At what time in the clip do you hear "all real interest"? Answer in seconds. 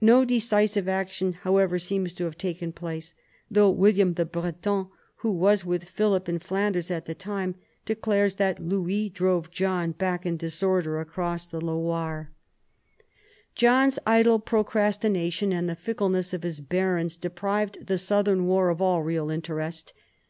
18.80-19.92